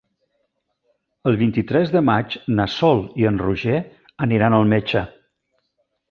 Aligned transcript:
El 1.31 1.35
vint-i-tres 1.41 1.91
de 1.95 2.01
maig 2.07 2.37
na 2.59 2.65
Sol 2.75 3.01
i 3.23 3.27
en 3.31 3.37
Roger 3.41 3.75
aniran 4.29 4.57
al 4.61 4.71
metge. 4.73 5.05